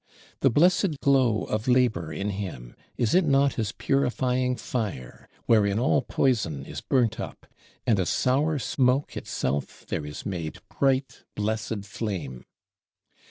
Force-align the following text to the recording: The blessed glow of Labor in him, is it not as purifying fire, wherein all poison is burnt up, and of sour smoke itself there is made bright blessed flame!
The 0.39 0.49
blessed 0.49 0.99
glow 0.99 1.43
of 1.43 1.67
Labor 1.67 2.11
in 2.11 2.31
him, 2.31 2.73
is 2.97 3.13
it 3.13 3.23
not 3.23 3.59
as 3.59 3.71
purifying 3.71 4.55
fire, 4.55 5.29
wherein 5.45 5.77
all 5.77 6.01
poison 6.01 6.65
is 6.65 6.81
burnt 6.81 7.19
up, 7.19 7.45
and 7.85 7.99
of 7.99 8.07
sour 8.07 8.57
smoke 8.57 9.15
itself 9.15 9.85
there 9.89 10.03
is 10.03 10.25
made 10.25 10.57
bright 10.79 11.21
blessed 11.35 11.85
flame! 11.85 12.45